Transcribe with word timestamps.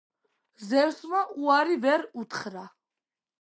ზევსმა 0.69 1.19
უარი 1.43 1.77
ვერ 1.85 2.05
უთხრა. 2.23 2.65